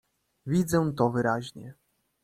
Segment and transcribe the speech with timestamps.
[0.45, 1.73] "Widzę to wyraźnie."